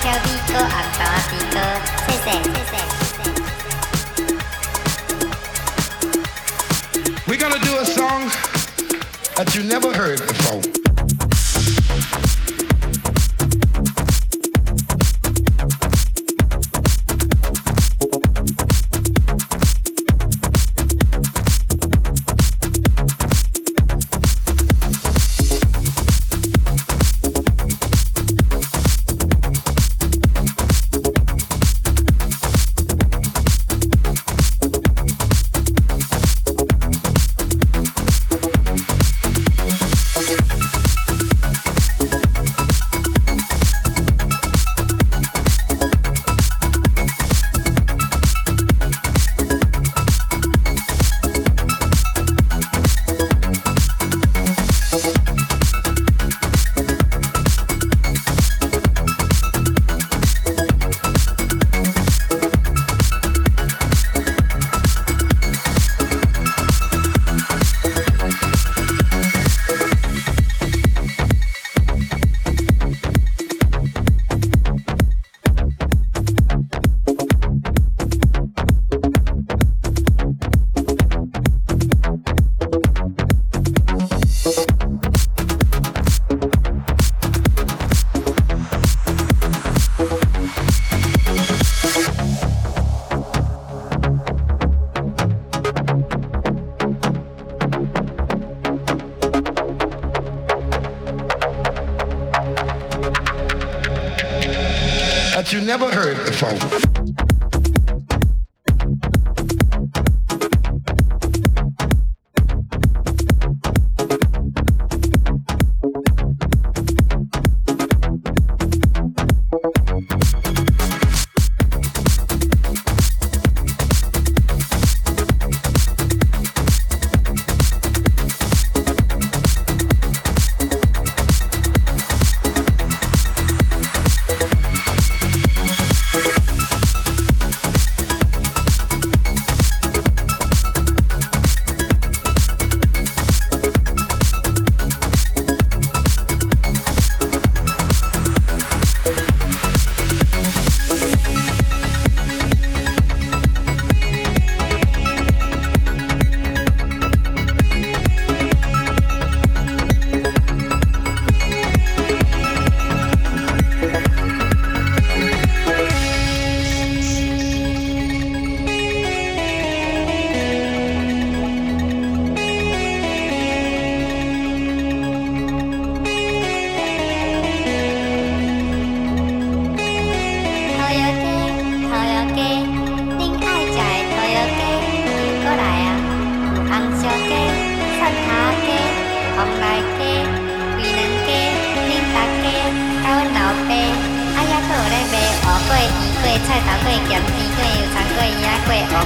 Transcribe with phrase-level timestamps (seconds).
[0.00, 1.95] 跳迪哥，昂达迪哥。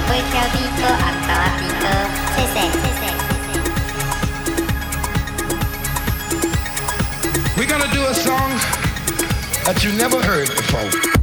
[0.00, 1.86] 乌粿、巧米粿、红豆仔猪粿，
[2.34, 3.02] 谢谢谢谢。
[7.56, 8.50] We're gonna do a song
[9.64, 11.19] that you never heard before.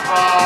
[0.00, 0.38] Oh.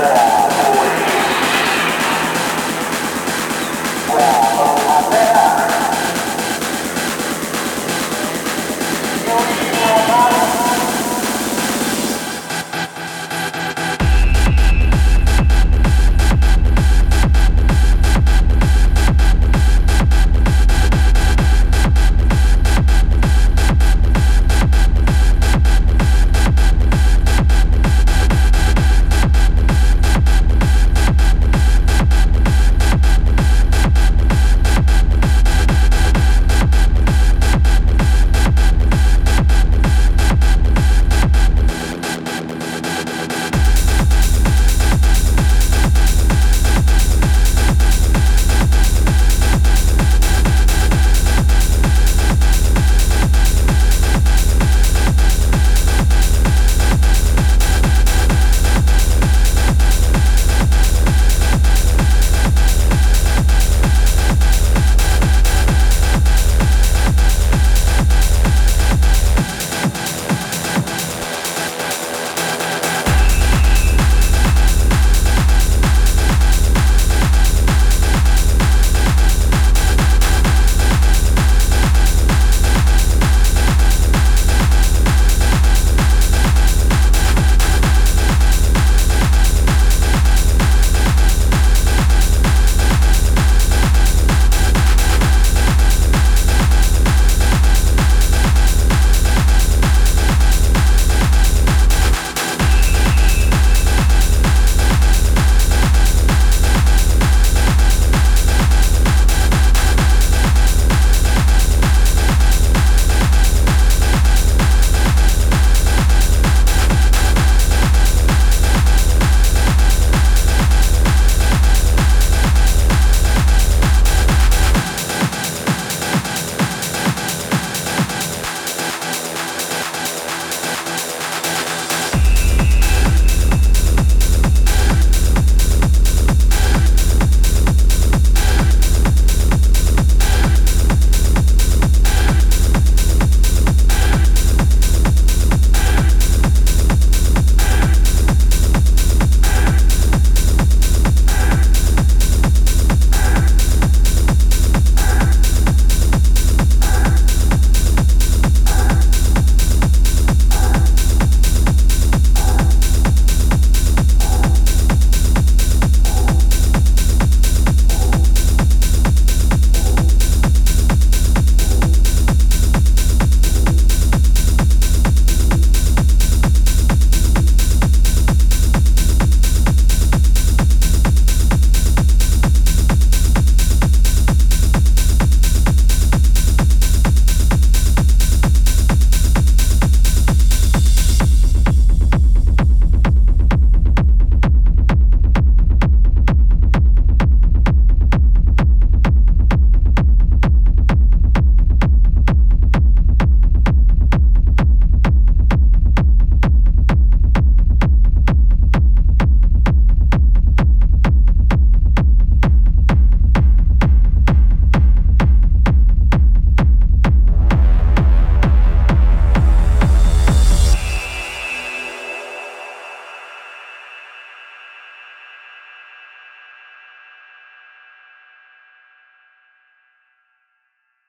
[0.00, 0.29] Yeah.